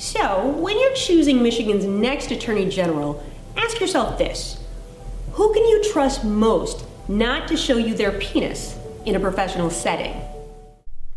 So, 0.00 0.46
when 0.46 0.78
you're 0.78 0.94
choosing 0.94 1.42
Michigan's 1.42 1.84
next 1.84 2.30
Attorney 2.30 2.68
General, 2.68 3.20
ask 3.56 3.80
yourself 3.80 4.16
this 4.16 4.60
Who 5.32 5.52
can 5.52 5.64
you 5.64 5.92
trust 5.92 6.24
most 6.24 6.84
not 7.08 7.48
to 7.48 7.56
show 7.56 7.78
you 7.78 7.94
their 7.94 8.12
penis 8.12 8.78
in 9.06 9.16
a 9.16 9.20
professional 9.20 9.70
setting? 9.70 10.14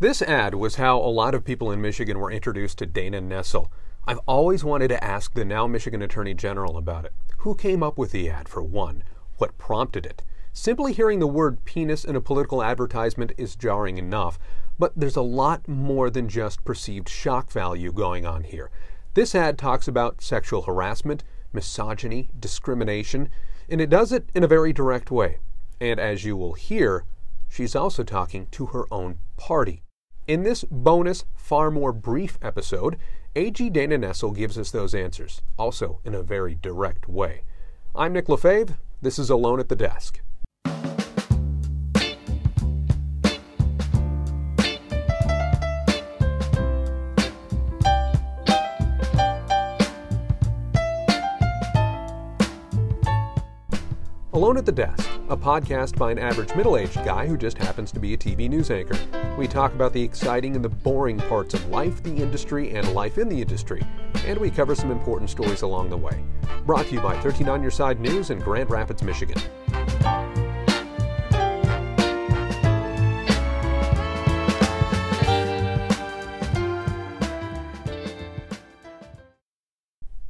This 0.00 0.20
ad 0.20 0.56
was 0.56 0.74
how 0.74 0.98
a 0.98 1.14
lot 1.14 1.32
of 1.32 1.44
people 1.44 1.70
in 1.70 1.80
Michigan 1.80 2.18
were 2.18 2.32
introduced 2.32 2.78
to 2.78 2.86
Dana 2.86 3.20
Nessel. 3.20 3.68
I've 4.04 4.18
always 4.26 4.64
wanted 4.64 4.88
to 4.88 5.04
ask 5.04 5.32
the 5.32 5.44
now 5.44 5.68
Michigan 5.68 6.02
Attorney 6.02 6.34
General 6.34 6.76
about 6.76 7.04
it. 7.04 7.12
Who 7.38 7.54
came 7.54 7.84
up 7.84 7.96
with 7.96 8.10
the 8.10 8.28
ad, 8.28 8.48
for 8.48 8.64
one? 8.64 9.04
What 9.38 9.58
prompted 9.58 10.04
it? 10.04 10.22
Simply 10.54 10.92
hearing 10.92 11.18
the 11.18 11.26
word 11.26 11.64
penis 11.64 12.04
in 12.04 12.14
a 12.14 12.20
political 12.20 12.62
advertisement 12.62 13.32
is 13.38 13.56
jarring 13.56 13.96
enough, 13.96 14.38
but 14.78 14.92
there's 14.94 15.16
a 15.16 15.22
lot 15.22 15.66
more 15.66 16.10
than 16.10 16.28
just 16.28 16.62
perceived 16.62 17.08
shock 17.08 17.50
value 17.50 17.90
going 17.90 18.26
on 18.26 18.44
here. 18.44 18.70
This 19.14 19.34
ad 19.34 19.56
talks 19.56 19.88
about 19.88 20.20
sexual 20.20 20.62
harassment, 20.62 21.24
misogyny, 21.54 22.28
discrimination, 22.38 23.30
and 23.68 23.80
it 23.80 23.88
does 23.88 24.12
it 24.12 24.28
in 24.34 24.44
a 24.44 24.48
very 24.48 24.74
direct 24.74 25.10
way. 25.10 25.38
And 25.80 25.98
as 25.98 26.24
you 26.24 26.36
will 26.36 26.52
hear, 26.52 27.04
she's 27.48 27.74
also 27.74 28.02
talking 28.02 28.46
to 28.50 28.66
her 28.66 28.84
own 28.90 29.18
party. 29.38 29.82
In 30.26 30.42
this 30.42 30.64
bonus, 30.70 31.24
far 31.34 31.70
more 31.70 31.92
brief 31.94 32.38
episode, 32.42 32.98
AG 33.34 33.70
Dana 33.70 33.96
Nessel 33.96 34.36
gives 34.36 34.58
us 34.58 34.70
those 34.70 34.94
answers, 34.94 35.40
also 35.56 36.00
in 36.04 36.14
a 36.14 36.22
very 36.22 36.54
direct 36.54 37.08
way. 37.08 37.42
I'm 37.94 38.12
Nick 38.12 38.28
Lefebvre. 38.28 38.76
This 39.00 39.18
is 39.18 39.30
Alone 39.30 39.58
at 39.58 39.70
the 39.70 39.76
Desk. 39.76 40.20
Alone 54.34 54.56
at 54.56 54.64
the 54.64 54.72
Desk, 54.72 55.10
a 55.28 55.36
podcast 55.36 55.98
by 55.98 56.10
an 56.10 56.18
average 56.18 56.54
middle 56.54 56.78
aged 56.78 57.04
guy 57.04 57.26
who 57.26 57.36
just 57.36 57.58
happens 57.58 57.92
to 57.92 58.00
be 58.00 58.14
a 58.14 58.16
TV 58.16 58.48
news 58.48 58.70
anchor. 58.70 58.98
We 59.36 59.46
talk 59.46 59.74
about 59.74 59.92
the 59.92 60.02
exciting 60.02 60.56
and 60.56 60.64
the 60.64 60.70
boring 60.70 61.18
parts 61.18 61.52
of 61.52 61.68
life, 61.68 62.02
the 62.02 62.14
industry, 62.14 62.74
and 62.74 62.94
life 62.94 63.18
in 63.18 63.28
the 63.28 63.42
industry, 63.42 63.82
and 64.24 64.38
we 64.38 64.50
cover 64.50 64.74
some 64.74 64.90
important 64.90 65.28
stories 65.28 65.60
along 65.60 65.90
the 65.90 65.98
way. 65.98 66.24
Brought 66.64 66.86
to 66.86 66.94
you 66.94 67.02
by 67.02 67.20
13 67.20 67.46
on 67.50 67.60
Your 67.60 67.70
Side 67.70 68.00
News 68.00 68.30
in 68.30 68.38
Grand 68.38 68.70
Rapids, 68.70 69.02
Michigan. 69.02 69.36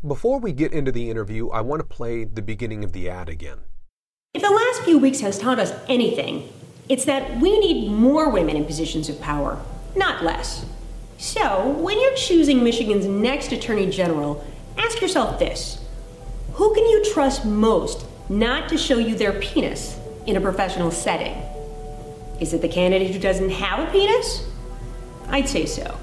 Before 0.05 0.41
we 0.41 0.53
get 0.53 0.73
into 0.73 0.91
the 0.91 1.09
interview, 1.09 1.51
I 1.51 1.61
want 1.61 1.79
to 1.79 1.87
play 1.87 2.25
the 2.25 2.43
beginning 2.43 2.83
of 2.83 2.91
the 2.91 3.09
ad 3.09 3.29
again. 3.29 3.59
If 4.83 4.87
few 4.87 4.99
weeks 4.99 5.21
has 5.21 5.39
taught 5.39 5.61
us 5.61 5.73
anything, 5.89 6.53
it's 6.89 7.05
that 7.05 7.39
we 7.41 7.57
need 7.61 7.89
more 7.89 8.31
women 8.31 8.57
in 8.57 8.65
positions 8.65 9.09
of 9.09 9.21
power, 9.21 9.63
not 9.95 10.25
less. 10.25 10.67
So, 11.19 11.69
when 11.69 12.01
you're 12.01 12.17
choosing 12.17 12.65
Michigan's 12.65 13.07
next 13.07 13.53
Attorney 13.53 13.89
General, 13.89 14.45
ask 14.77 15.01
yourself 15.01 15.39
this 15.39 15.87
Who 16.55 16.75
can 16.75 16.83
you 16.83 17.05
trust 17.15 17.45
most 17.45 18.07
not 18.29 18.69
to 18.71 18.77
show 18.77 18.99
you 18.99 19.15
their 19.15 19.35
penis 19.35 20.01
in 20.27 20.35
a 20.35 20.41
professional 20.41 20.91
setting? 20.91 21.41
Is 22.41 22.53
it 22.53 22.61
the 22.61 22.69
candidate 22.69 23.13
who 23.13 23.21
doesn't 23.21 23.51
have 23.51 23.89
a 23.89 23.93
penis? 23.93 24.45
I'd 25.29 25.49
say 25.49 25.65
so. 25.65 25.97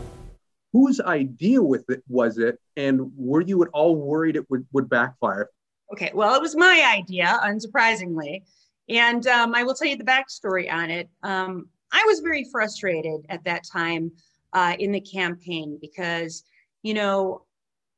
Whose 0.71 1.01
idea 1.01 1.61
with 1.61 1.89
it 1.89 2.01
was 2.07 2.37
it, 2.37 2.61
and 2.77 3.11
were 3.17 3.41
you 3.41 3.61
at 3.61 3.69
all 3.73 3.97
worried 3.97 4.37
it 4.37 4.49
would, 4.49 4.65
would 4.71 4.89
backfire? 4.89 5.49
Okay, 5.91 6.11
well, 6.13 6.33
it 6.33 6.41
was 6.41 6.55
my 6.55 6.95
idea, 6.97 7.37
unsurprisingly. 7.43 8.43
And 8.89 9.25
um, 9.27 9.53
I 9.53 9.63
will 9.63 9.75
tell 9.75 9.87
you 9.87 9.97
the 9.97 10.03
backstory 10.03 10.71
on 10.71 10.89
it. 10.89 11.09
Um, 11.23 11.67
I 11.91 12.03
was 12.07 12.19
very 12.19 12.45
frustrated 12.51 13.25
at 13.29 13.43
that 13.43 13.63
time 13.71 14.11
uh, 14.53 14.75
in 14.79 14.91
the 14.91 15.01
campaign 15.01 15.77
because, 15.79 16.43
you 16.81 16.93
know, 16.93 17.43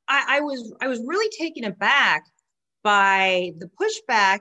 I, 0.08 0.38
I 0.38 0.40
was 0.42 0.74
I 0.82 0.88
was 0.88 1.02
really 1.06 1.30
taken 1.38 1.66
aback 1.66 2.26
by 2.84 3.54
the 3.60 3.70
pushback 3.80 4.40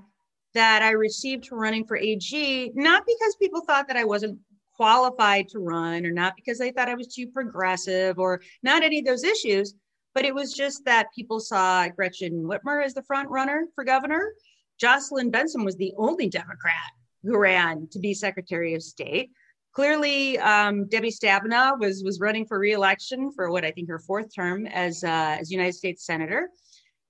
that 0.55 0.83
I 0.83 0.91
received 0.91 1.49
running 1.53 1.87
for 1.87 1.97
AG, 1.97 2.73
not 2.75 3.05
because 3.07 3.37
people 3.37 3.61
thought 3.61 3.87
that 3.87 3.97
I 3.97 4.05
wasn't 4.05 4.39
qualified 4.75 5.49
to 5.49 5.59
run 5.59 6.07
or 6.07 6.11
not 6.11 6.35
because 6.37 6.59
they 6.59 6.73
thought 6.73 6.89
I 6.89 6.95
was 6.95 7.15
too 7.15 7.29
progressive 7.29 8.19
or 8.19 8.41
not 8.63 8.83
any 8.83 9.01
of 9.01 9.05
those 9.05 9.23
issues, 9.23 9.75
but 10.15 10.25
it 10.25 10.35
was 10.35 10.55
just 10.55 10.85
that 10.87 11.13
people 11.15 11.39
saw 11.39 11.87
Gretchen 11.89 12.45
Whitmer 12.45 12.85
as 12.85 12.95
the 12.95 13.03
front 13.03 13.29
runner 13.29 13.67
for 13.75 13.85
governor. 13.85 14.33
Jocelyn 14.81 15.31
Benson 15.31 15.65
was 15.65 15.77
the 15.77 15.93
only 15.97 16.29
Democrat 16.29 16.75
who 17.23 17.39
ran 17.39 17.87
to 17.93 17.99
be 17.99 18.15
Secretary 18.15 18.75
of 18.75 18.83
State. 18.83 19.31
Clearly, 19.73 20.39
um, 20.39 20.89
Debbie 20.89 21.11
Stabenow 21.11 21.79
was 21.79 22.03
was 22.03 22.19
running 22.19 22.47
for 22.47 22.59
reelection 22.59 23.31
for 23.31 23.51
what 23.51 23.65
I 23.65 23.71
think 23.71 23.89
her 23.89 24.01
fourth 24.01 24.35
term 24.35 24.67
as 24.67 25.05
uh, 25.05 25.37
as 25.39 25.51
United 25.51 25.75
States 25.75 26.05
Senator, 26.05 26.49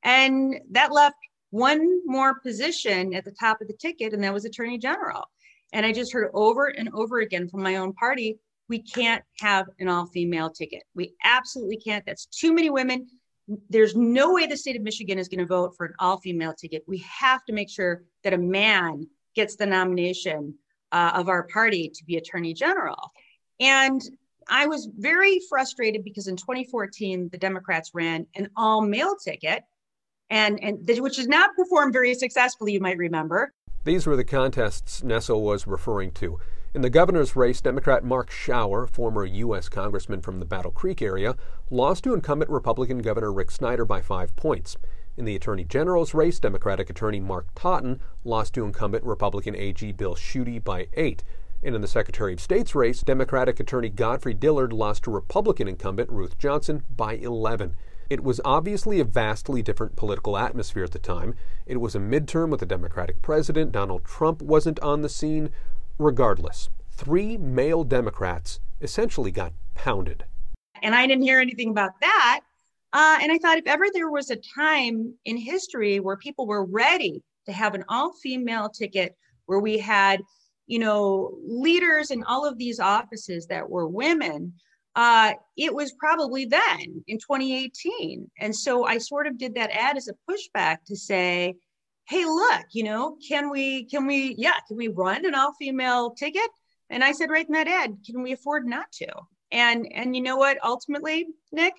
and 0.02 0.56
that 0.72 0.92
left 0.92 1.16
one 1.50 2.00
more 2.04 2.38
position 2.40 3.14
at 3.14 3.24
the 3.24 3.34
top 3.40 3.60
of 3.60 3.68
the 3.68 3.74
ticket, 3.74 4.12
and 4.12 4.22
that 4.22 4.34
was 4.34 4.44
Attorney 4.44 4.78
General. 4.78 5.24
And 5.72 5.86
I 5.86 5.92
just 5.92 6.12
heard 6.12 6.30
over 6.34 6.66
and 6.66 6.90
over 6.92 7.20
again 7.20 7.48
from 7.48 7.62
my 7.62 7.76
own 7.76 7.92
party 7.94 8.38
we 8.70 8.78
can't 8.80 9.24
have 9.40 9.66
an 9.80 9.88
all 9.88 10.06
female 10.06 10.48
ticket. 10.48 10.84
We 10.94 11.12
absolutely 11.24 11.76
can't. 11.76 12.06
That's 12.06 12.26
too 12.26 12.54
many 12.54 12.70
women. 12.70 13.08
There's 13.68 13.96
no 13.96 14.32
way 14.32 14.46
the 14.46 14.56
state 14.56 14.76
of 14.76 14.82
Michigan 14.82 15.18
is 15.18 15.28
going 15.28 15.40
to 15.40 15.46
vote 15.46 15.76
for 15.76 15.86
an 15.86 15.94
all 15.98 16.18
female 16.18 16.54
ticket. 16.54 16.84
We 16.86 16.98
have 16.98 17.44
to 17.46 17.52
make 17.52 17.70
sure 17.70 18.04
that 18.22 18.32
a 18.32 18.38
man 18.38 19.06
gets 19.34 19.56
the 19.56 19.66
nomination 19.66 20.54
uh, 20.92 21.12
of 21.14 21.28
our 21.28 21.44
party 21.44 21.88
to 21.88 22.04
be 22.04 22.16
attorney 22.16 22.54
general. 22.54 23.12
And 23.58 24.00
I 24.48 24.66
was 24.66 24.88
very 24.96 25.40
frustrated 25.48 26.04
because 26.04 26.26
in 26.26 26.36
2014, 26.36 27.28
the 27.30 27.38
Democrats 27.38 27.90
ran 27.94 28.26
an 28.34 28.50
all 28.56 28.82
male 28.82 29.14
ticket, 29.16 29.62
and, 30.28 30.62
and 30.62 30.88
which 31.00 31.16
has 31.16 31.28
not 31.28 31.54
performed 31.56 31.92
very 31.92 32.14
successfully, 32.14 32.72
you 32.72 32.80
might 32.80 32.98
remember. 32.98 33.52
These 33.84 34.06
were 34.06 34.16
the 34.16 34.24
contests 34.24 35.02
Nessel 35.02 35.42
was 35.42 35.66
referring 35.66 36.10
to. 36.12 36.38
In 36.72 36.82
the 36.82 36.90
governor's 36.90 37.34
race, 37.34 37.60
Democrat 37.60 38.04
Mark 38.04 38.30
Schauer, 38.30 38.88
former 38.88 39.24
U.S. 39.24 39.68
congressman 39.68 40.20
from 40.20 40.38
the 40.38 40.44
Battle 40.44 40.70
Creek 40.70 41.02
area, 41.02 41.34
lost 41.68 42.04
to 42.04 42.14
incumbent 42.14 42.48
Republican 42.48 42.98
Governor 42.98 43.32
Rick 43.32 43.50
Snyder 43.50 43.84
by 43.84 44.00
five 44.00 44.36
points. 44.36 44.76
In 45.16 45.24
the 45.24 45.34
Attorney 45.34 45.64
General's 45.64 46.14
race, 46.14 46.38
Democratic 46.38 46.88
Attorney 46.88 47.18
Mark 47.18 47.48
Totten 47.56 47.98
lost 48.22 48.54
to 48.54 48.64
incumbent 48.64 49.02
Republican 49.02 49.56
AG 49.56 49.90
Bill 49.92 50.14
Schuette 50.14 50.62
by 50.62 50.86
eight. 50.92 51.24
And 51.60 51.74
in 51.74 51.80
the 51.80 51.88
Secretary 51.88 52.34
of 52.34 52.40
State's 52.40 52.76
race, 52.76 53.00
Democratic 53.02 53.58
Attorney 53.58 53.88
Godfrey 53.88 54.32
Dillard 54.32 54.72
lost 54.72 55.02
to 55.04 55.10
Republican 55.10 55.66
incumbent 55.66 56.08
Ruth 56.08 56.38
Johnson 56.38 56.84
by 56.96 57.14
11. 57.14 57.74
It 58.08 58.22
was 58.22 58.40
obviously 58.44 59.00
a 59.00 59.04
vastly 59.04 59.60
different 59.60 59.96
political 59.96 60.38
atmosphere 60.38 60.84
at 60.84 60.92
the 60.92 61.00
time. 61.00 61.34
It 61.66 61.80
was 61.80 61.96
a 61.96 62.00
midterm 62.00 62.50
with 62.50 62.62
a 62.62 62.66
Democratic 62.66 63.22
president. 63.22 63.72
Donald 63.72 64.04
Trump 64.04 64.40
wasn't 64.40 64.78
on 64.80 65.02
the 65.02 65.08
scene. 65.08 65.50
Regardless, 66.00 66.70
three 66.92 67.36
male 67.36 67.84
Democrats 67.84 68.58
essentially 68.80 69.30
got 69.30 69.52
pounded. 69.74 70.24
And 70.82 70.94
I 70.94 71.06
didn't 71.06 71.24
hear 71.24 71.40
anything 71.40 71.68
about 71.68 71.90
that. 72.00 72.40
Uh, 72.94 73.18
and 73.20 73.30
I 73.30 73.36
thought 73.36 73.58
if 73.58 73.66
ever 73.66 73.84
there 73.92 74.10
was 74.10 74.30
a 74.30 74.36
time 74.36 75.12
in 75.26 75.36
history 75.36 76.00
where 76.00 76.16
people 76.16 76.46
were 76.46 76.64
ready 76.64 77.22
to 77.44 77.52
have 77.52 77.74
an 77.74 77.84
all 77.90 78.14
female 78.14 78.70
ticket, 78.70 79.14
where 79.44 79.58
we 79.58 79.76
had, 79.76 80.22
you 80.66 80.78
know, 80.78 81.36
leaders 81.46 82.10
in 82.10 82.24
all 82.24 82.46
of 82.46 82.56
these 82.56 82.80
offices 82.80 83.46
that 83.48 83.68
were 83.68 83.86
women, 83.86 84.54
uh, 84.96 85.34
it 85.58 85.74
was 85.74 85.92
probably 85.92 86.46
then 86.46 87.04
in 87.08 87.18
2018. 87.18 88.30
And 88.38 88.56
so 88.56 88.86
I 88.86 88.96
sort 88.96 89.26
of 89.26 89.36
did 89.36 89.54
that 89.56 89.70
ad 89.70 89.98
as 89.98 90.08
a 90.08 90.14
pushback 90.26 90.78
to 90.86 90.96
say, 90.96 91.56
hey 92.10 92.24
look 92.24 92.64
you 92.72 92.82
know 92.82 93.16
can 93.26 93.48
we 93.48 93.84
can 93.84 94.04
we 94.04 94.34
yeah 94.36 94.54
can 94.66 94.76
we 94.76 94.88
run 94.88 95.24
an 95.24 95.34
all 95.34 95.54
female 95.54 96.10
ticket? 96.10 96.50
And 96.90 97.04
i 97.04 97.12
said 97.12 97.30
right 97.30 97.46
in 97.46 97.52
that 97.52 97.68
ad 97.68 97.98
can 98.04 98.22
we 98.22 98.32
afford 98.32 98.66
not 98.66 98.90
to? 98.94 99.06
And 99.52 99.86
and 99.94 100.16
you 100.16 100.20
know 100.20 100.36
what? 100.36 100.58
Ultimately 100.64 101.26
nick 101.52 101.74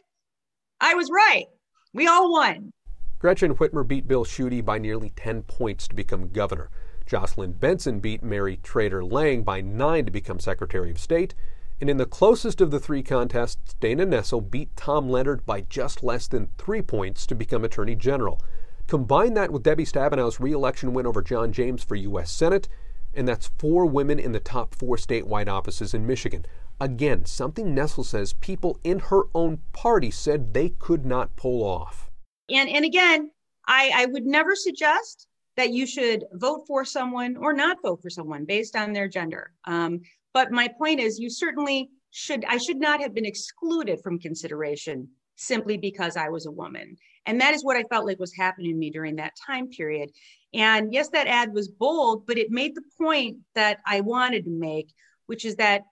i 0.80 0.94
was 0.94 1.12
right. 1.12 1.48
We 1.94 2.08
all 2.08 2.32
won. 2.32 2.72
Gretchen 3.20 3.56
whitmer 3.56 3.86
beat 3.86 4.08
bill 4.08 4.24
schuette 4.24 4.64
by 4.64 4.78
nearly 4.78 5.12
10 5.18 5.44
points 5.44 5.90
to 5.90 5.96
become 5.96 6.30
governor. 6.30 6.70
Jocelyn 7.06 7.52
benson 7.52 8.00
beat 8.00 8.24
mary 8.24 8.56
treder 8.56 9.04
lang 9.04 9.44
by 9.44 9.60
9 9.60 10.06
to 10.06 10.12
become 10.12 10.40
secretary 10.40 10.92
of 10.92 10.98
state. 10.98 11.36
And 11.82 11.90
in 11.90 11.98
the 11.98 12.06
closest 12.06 12.62
of 12.62 12.72
the 12.72 12.80
three 12.80 13.04
contests 13.04 13.76
dana 13.82 14.06
nessel 14.06 14.50
beat 14.50 14.78
tom 14.78 15.10
leonard 15.10 15.46
by 15.46 15.60
just 15.60 16.04
less 16.04 16.30
than 16.30 16.48
3 16.58 16.82
points 16.84 17.26
to 17.26 17.36
become 17.36 17.66
attorney 17.66 17.96
general 17.96 18.40
Combine 18.92 19.36
that 19.36 19.52
with 19.52 19.64
Debbie 19.64 19.86
Stabenow's 19.86 20.42
reelection 20.42 20.94
win 20.94 21.06
over 21.08 21.22
John 21.22 21.54
James 21.54 21.82
for 21.82 21.96
U.S. 21.96 22.30
Senate, 22.30 22.68
and 23.14 23.26
that's 23.26 23.50
four 23.58 23.86
women 23.86 24.20
in 24.20 24.34
the 24.34 24.40
top 24.42 24.76
four 24.76 24.98
statewide 24.98 25.48
offices 25.48 25.94
in 25.94 26.06
Michigan. 26.06 26.46
Again, 26.78 27.24
something 27.24 27.74
Nessel 27.74 28.04
says 28.04 28.34
people 28.34 28.82
in 28.84 29.00
her 29.00 29.30
own 29.34 29.60
party 29.72 30.12
said 30.12 30.54
they 30.54 30.72
could 30.78 31.06
not 31.06 31.38
pull 31.38 31.64
off. 31.64 32.12
And, 32.50 32.68
and 32.68 32.84
again, 32.84 33.32
I, 33.66 33.94
I 33.96 34.06
would 34.08 34.26
never 34.26 34.56
suggest 34.56 35.26
that 35.56 35.72
you 35.72 35.88
should 35.88 36.26
vote 36.34 36.66
for 36.68 36.84
someone 36.84 37.38
or 37.38 37.54
not 37.54 37.78
vote 37.82 38.02
for 38.02 38.10
someone 38.10 38.44
based 38.44 38.76
on 38.76 38.92
their 38.92 39.08
gender. 39.08 39.54
Um, 39.64 40.02
but 40.34 40.52
my 40.52 40.68
point 40.68 41.00
is, 41.00 41.18
you 41.18 41.30
certainly 41.30 41.92
should, 42.10 42.44
I 42.44 42.58
should 42.58 42.82
not 42.82 43.00
have 43.00 43.14
been 43.14 43.26
excluded 43.26 44.02
from 44.04 44.20
consideration 44.20 45.08
simply 45.42 45.76
because 45.76 46.16
I 46.16 46.30
was 46.30 46.46
a 46.46 46.52
woman. 46.52 46.96
And 47.26 47.42
that 47.42 47.56
is 47.56 47.64
what 47.64 47.76
I 47.76 47.84
felt 47.90 48.06
like 48.06 48.20
was 48.20 48.34
happening 48.34 48.72
to 48.72 48.78
me 48.78 48.92
during 48.92 49.16
that 49.16 49.34
time 49.48 49.70
period. 49.70 50.12
And 50.54 50.94
yes, 50.94 51.10
that 51.10 51.28
ad 51.28 51.52
was 51.52 51.68
bold, 51.68 52.28
but 52.28 52.38
it 52.38 52.52
made 52.52 52.76
the 52.76 52.84
point 52.98 53.38
that 53.56 53.80
I 53.86 54.02
wanted 54.02 54.44
to 54.46 54.52
make, 54.52 54.94
which 55.26 55.44
is 55.46 55.56
that 55.56 55.84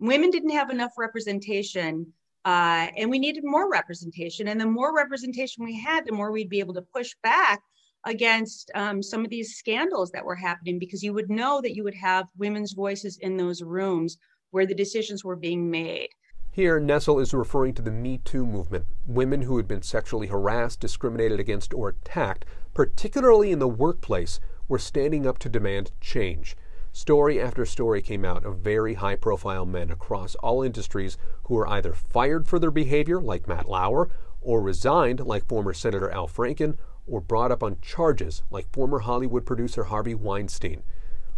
women 0.00 0.30
didn't 0.30 0.50
have 0.50 0.70
enough 0.70 0.92
representation 0.98 2.12
uh, 2.44 2.88
and 2.96 3.10
we 3.10 3.18
needed 3.18 3.44
more 3.44 3.70
representation. 3.70 4.48
And 4.48 4.60
the 4.60 4.66
more 4.66 4.94
representation 4.94 5.64
we 5.64 5.78
had, 5.78 6.04
the 6.04 6.12
more 6.12 6.30
we'd 6.30 6.48
be 6.48 6.60
able 6.60 6.74
to 6.74 6.82
push 6.82 7.12
back 7.22 7.60
against 8.04 8.70
um, 8.74 9.02
some 9.02 9.24
of 9.24 9.30
these 9.30 9.56
scandals 9.56 10.10
that 10.12 10.24
were 10.24 10.36
happening 10.36 10.78
because 10.78 11.02
you 11.02 11.12
would 11.12 11.30
know 11.30 11.60
that 11.60 11.74
you 11.74 11.82
would 11.82 11.94
have 11.94 12.26
women's 12.38 12.72
voices 12.72 13.18
in 13.18 13.36
those 13.36 13.62
rooms 13.62 14.18
where 14.50 14.66
the 14.66 14.74
decisions 14.74 15.24
were 15.24 15.36
being 15.36 15.68
made. 15.70 16.08
Here, 16.56 16.80
Nessel 16.80 17.20
is 17.20 17.34
referring 17.34 17.74
to 17.74 17.82
the 17.82 17.90
Me 17.90 18.16
Too 18.24 18.46
movement. 18.46 18.86
Women 19.06 19.42
who 19.42 19.58
had 19.58 19.68
been 19.68 19.82
sexually 19.82 20.28
harassed, 20.28 20.80
discriminated 20.80 21.38
against, 21.38 21.74
or 21.74 21.90
attacked, 21.90 22.46
particularly 22.72 23.52
in 23.52 23.58
the 23.58 23.68
workplace, 23.68 24.40
were 24.66 24.78
standing 24.78 25.26
up 25.26 25.36
to 25.40 25.50
demand 25.50 25.92
change. 26.00 26.56
Story 26.92 27.38
after 27.38 27.66
story 27.66 28.00
came 28.00 28.24
out 28.24 28.46
of 28.46 28.60
very 28.60 28.94
high 28.94 29.16
profile 29.16 29.66
men 29.66 29.90
across 29.90 30.34
all 30.36 30.62
industries 30.62 31.18
who 31.44 31.56
were 31.56 31.68
either 31.68 31.92
fired 31.92 32.48
for 32.48 32.58
their 32.58 32.70
behavior, 32.70 33.20
like 33.20 33.46
Matt 33.46 33.68
Lauer, 33.68 34.08
or 34.40 34.62
resigned, 34.62 35.20
like 35.20 35.46
former 35.46 35.74
Senator 35.74 36.10
Al 36.10 36.26
Franken, 36.26 36.78
or 37.06 37.20
brought 37.20 37.52
up 37.52 37.62
on 37.62 37.76
charges, 37.82 38.42
like 38.50 38.72
former 38.72 39.00
Hollywood 39.00 39.44
producer 39.44 39.84
Harvey 39.84 40.14
Weinstein. 40.14 40.82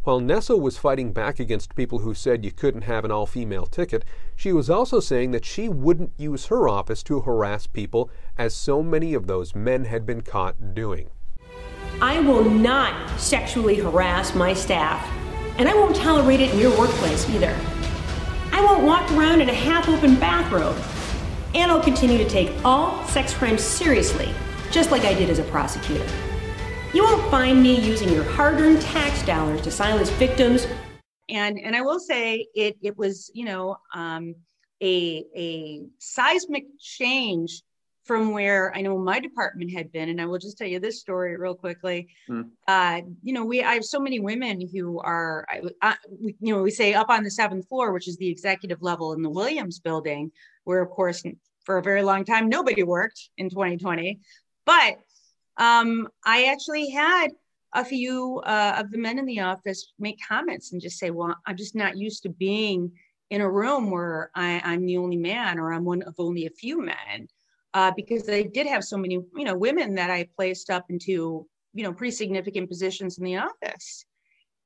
While 0.08 0.20
Nessel 0.20 0.58
was 0.58 0.78
fighting 0.78 1.12
back 1.12 1.38
against 1.38 1.74
people 1.74 1.98
who 1.98 2.14
said 2.14 2.42
you 2.42 2.50
couldn't 2.50 2.84
have 2.84 3.04
an 3.04 3.10
all 3.10 3.26
female 3.26 3.66
ticket, 3.66 4.06
she 4.34 4.54
was 4.54 4.70
also 4.70 5.00
saying 5.00 5.32
that 5.32 5.44
she 5.44 5.68
wouldn't 5.68 6.12
use 6.16 6.46
her 6.46 6.66
office 6.66 7.02
to 7.02 7.20
harass 7.20 7.66
people, 7.66 8.08
as 8.38 8.54
so 8.54 8.82
many 8.82 9.12
of 9.12 9.26
those 9.26 9.54
men 9.54 9.84
had 9.84 10.06
been 10.06 10.22
caught 10.22 10.72
doing. 10.72 11.10
I 12.00 12.20
will 12.20 12.42
not 12.42 13.20
sexually 13.20 13.74
harass 13.74 14.34
my 14.34 14.54
staff, 14.54 15.06
and 15.58 15.68
I 15.68 15.74
won't 15.74 15.94
tolerate 15.94 16.40
it 16.40 16.54
in 16.54 16.58
your 16.58 16.74
workplace 16.78 17.28
either. 17.28 17.54
I 18.50 18.64
won't 18.64 18.84
walk 18.84 19.12
around 19.12 19.42
in 19.42 19.50
a 19.50 19.54
half 19.54 19.90
open 19.90 20.14
bathrobe, 20.14 20.82
and 21.54 21.70
I'll 21.70 21.82
continue 21.82 22.16
to 22.16 22.30
take 22.30 22.50
all 22.64 23.06
sex 23.08 23.34
crimes 23.34 23.60
seriously, 23.60 24.32
just 24.70 24.90
like 24.90 25.04
I 25.04 25.12
did 25.12 25.28
as 25.28 25.38
a 25.38 25.44
prosecutor. 25.44 26.08
You 26.94 27.02
won't 27.04 27.30
find 27.30 27.62
me 27.62 27.78
using 27.80 28.08
your 28.08 28.24
hard-earned 28.24 28.80
tax 28.80 29.22
dollars 29.24 29.60
to 29.62 29.70
silence 29.70 30.08
victims. 30.10 30.66
And 31.28 31.58
and 31.58 31.76
I 31.76 31.82
will 31.82 32.00
say 32.00 32.46
it 32.54 32.78
it 32.82 32.96
was 32.96 33.30
you 33.34 33.44
know 33.44 33.76
um, 33.94 34.34
a 34.82 35.24
a 35.36 35.82
seismic 35.98 36.64
change 36.80 37.62
from 38.08 38.32
where 38.32 38.74
I 38.74 38.80
know 38.80 38.96
my 38.96 39.20
department 39.20 39.70
had 39.70 39.92
been. 39.92 40.08
And 40.08 40.18
I 40.18 40.24
will 40.24 40.38
just 40.38 40.56
tell 40.56 40.66
you 40.66 40.80
this 40.80 40.98
story 40.98 41.36
real 41.36 41.54
quickly. 41.54 42.08
Mm. 42.26 42.48
Uh, 42.66 43.02
you 43.22 43.34
know, 43.34 43.44
we 43.44 43.62
I 43.62 43.74
have 43.74 43.84
so 43.84 44.00
many 44.00 44.18
women 44.18 44.66
who 44.66 44.98
are, 45.00 45.46
I, 45.50 45.60
I, 45.82 45.96
you 46.40 46.54
know, 46.54 46.62
we 46.62 46.70
say 46.70 46.94
up 46.94 47.10
on 47.10 47.22
the 47.22 47.30
seventh 47.30 47.68
floor, 47.68 47.92
which 47.92 48.08
is 48.08 48.16
the 48.16 48.30
executive 48.30 48.80
level 48.80 49.12
in 49.12 49.20
the 49.20 49.28
Williams 49.28 49.78
building, 49.78 50.32
where 50.64 50.80
of 50.80 50.88
course 50.88 51.22
for 51.64 51.76
a 51.76 51.82
very 51.82 52.02
long 52.02 52.24
time 52.24 52.48
nobody 52.48 52.82
worked 52.82 53.28
in 53.36 53.50
2020. 53.50 54.20
But 54.64 54.98
um, 55.58 56.08
I 56.24 56.44
actually 56.44 56.90
had 56.90 57.28
a 57.74 57.84
few 57.84 58.40
uh, 58.44 58.76
of 58.78 58.90
the 58.90 58.98
men 58.98 59.18
in 59.18 59.26
the 59.26 59.40
office 59.40 59.92
make 59.98 60.18
comments 60.26 60.72
and 60.72 60.80
just 60.80 60.98
say, 60.98 61.10
well, 61.10 61.34
I'm 61.46 61.56
just 61.56 61.74
not 61.74 61.98
used 61.98 62.22
to 62.22 62.30
being 62.30 62.92
in 63.30 63.42
a 63.42 63.50
room 63.50 63.90
where 63.90 64.30
I, 64.34 64.60
am 64.64 64.86
the 64.86 64.96
only 64.96 65.18
man 65.18 65.58
or 65.58 65.72
I'm 65.72 65.84
one 65.84 66.02
of 66.02 66.14
only 66.18 66.46
a 66.46 66.50
few 66.50 66.82
men. 66.82 67.28
Uh, 67.74 67.92
because 67.94 68.24
they 68.24 68.44
did 68.44 68.66
have 68.66 68.82
so 68.82 68.96
many, 68.96 69.16
you 69.36 69.44
know, 69.44 69.54
women 69.54 69.94
that 69.94 70.10
I 70.10 70.26
placed 70.34 70.70
up 70.70 70.86
into, 70.88 71.46
you 71.74 71.82
know, 71.82 71.92
pretty 71.92 72.12
significant 72.12 72.68
positions 72.68 73.18
in 73.18 73.24
the 73.24 73.36
office. 73.36 74.06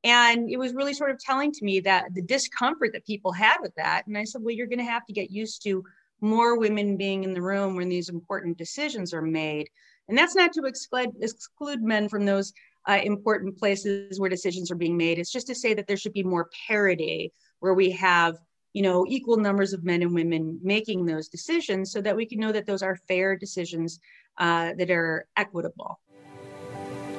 And 0.05 0.49
it 0.49 0.57
was 0.57 0.73
really 0.73 0.95
sort 0.95 1.11
of 1.11 1.19
telling 1.19 1.51
to 1.53 1.65
me 1.65 1.81
that 1.81 2.15
the 2.15 2.23
discomfort 2.23 2.91
that 2.93 3.05
people 3.05 3.33
had 3.33 3.57
with 3.61 3.75
that. 3.75 4.07
And 4.07 4.17
I 4.17 4.23
said, 4.23 4.43
well, 4.43 4.55
you're 4.55 4.69
going 4.69 4.79
to 4.79 4.85
have 4.85 5.05
to 5.07 5.13
get 5.13 5.33
used 5.33 5.65
to 5.65 5.85
more 6.21 6.57
women 6.57 6.97
being 6.97 7.25
in 7.25 7.35
the 7.35 7.43
room 7.43 7.75
when 7.75 7.89
these 7.89 8.09
important 8.09 8.57
decisions 8.57 9.13
are 9.13 9.23
made 9.23 9.69
and 10.09 10.17
that's 10.17 10.35
not 10.35 10.53
to 10.53 10.65
exclude, 10.65 11.11
exclude 11.21 11.83
men 11.83 12.09
from 12.09 12.25
those 12.25 12.53
uh, 12.89 12.99
important 13.03 13.57
places 13.57 14.19
where 14.19 14.29
decisions 14.29 14.71
are 14.71 14.77
being 14.77 14.97
made. 14.97 15.19
It's 15.19 15.33
just 15.33 15.47
to 15.47 15.55
say 15.55 15.75
that 15.75 15.87
there 15.87 15.97
should 15.97 16.13
be 16.13 16.25
more 16.25 16.51
parity 16.67 17.33
where 17.61 17.75
we 17.75 17.91
have 17.93 18.39
you 18.73 18.83
know 18.83 19.05
equal 19.07 19.37
numbers 19.37 19.75
of 19.75 19.85
men 19.85 20.03
and 20.03 20.15
women 20.15 20.59
making 20.63 21.05
those 21.05 21.29
decisions 21.29 21.93
so 21.93 22.01
that 22.01 22.17
we 22.17 22.25
can 22.25 22.41
know 22.41 22.53
that 22.53 22.67
those 22.67 22.83
are 22.83 22.97
fair 23.07 23.37
decisions 23.37 24.01
uh, 24.39 24.73
that 24.79 24.91
are 24.91 25.27
equitable. 25.37 26.01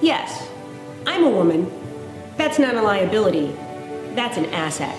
Yes 0.01 0.49
i'm 1.05 1.23
a 1.23 1.29
woman. 1.29 1.71
That's 2.37 2.59
not 2.59 2.75
a 2.75 2.81
liability. 2.81 3.55
That's 4.15 4.37
an 4.37 4.45
asset 4.45 4.97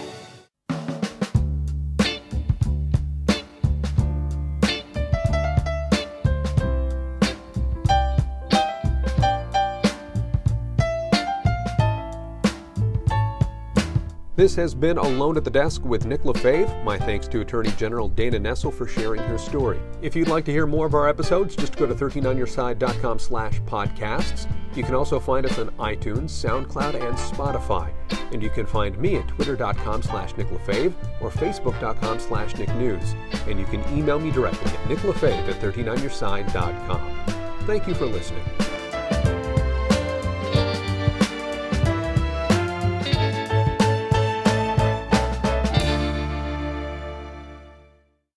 This 14.36 14.56
has 14.56 14.75
been 14.75 14.98
Alone 14.98 15.36
at 15.36 15.44
the 15.44 15.50
Desk 15.50 15.84
with 15.84 16.06
Nick 16.06 16.25
Lefebvre. 16.25 16.82
My 16.82 16.98
thanks 16.98 17.28
to 17.28 17.40
Attorney 17.40 17.70
General 17.76 18.08
Dana 18.08 18.40
Nessel 18.40 18.75
for 18.75 18.84
sharing 18.84 19.22
her 19.22 19.38
story. 19.38 19.78
If 20.02 20.16
you'd 20.16 20.26
like 20.26 20.44
to 20.46 20.50
hear 20.50 20.66
more 20.66 20.86
of 20.86 20.94
our 20.94 21.08
episodes, 21.08 21.54
just 21.54 21.76
go 21.76 21.86
to 21.86 21.94
13onyourside.com 21.94 23.20
slash 23.20 23.60
podcasts. 23.60 24.50
You 24.75 24.82
can 24.82 24.96
also 24.96 25.20
find 25.20 25.46
us 25.46 25.56
on 25.60 25.69
iTunes, 25.78 26.31
SoundCloud, 26.31 26.94
and 26.94 27.16
Spotify. 27.16 27.92
And 28.32 28.42
you 28.42 28.50
can 28.50 28.66
find 28.66 28.98
me 28.98 29.19
at 29.19 29.28
twitter.com 29.28 30.02
slash 30.02 30.36
Nick 30.36 30.50
Lefebvre 30.50 30.92
or 31.20 31.31
facebook.com 31.31 32.19
slash 32.19 32.56
Nick 32.56 32.75
News. 32.75 33.14
And 33.46 33.60
you 33.60 33.66
can 33.66 33.84
email 33.96 34.19
me 34.19 34.32
directly 34.32 34.72
at 34.72 34.88
nicklefebvre 34.88 35.48
at 35.48 35.60
13onyourside.com. 35.60 37.66
Thank 37.69 37.86
you 37.86 37.94
for 37.94 38.06
listening. 38.06 38.43